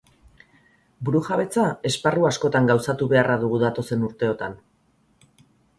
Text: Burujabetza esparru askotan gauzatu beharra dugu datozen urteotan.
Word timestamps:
Burujabetza 1.09 1.65
esparru 1.91 2.25
askotan 2.31 2.73
gauzatu 2.73 3.11
beharra 3.13 3.39
dugu 3.47 3.61
datozen 3.67 4.09
urteotan. 4.11 4.61